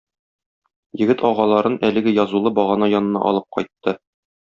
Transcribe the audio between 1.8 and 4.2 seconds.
әлеге язулы багана янына алып кайтты.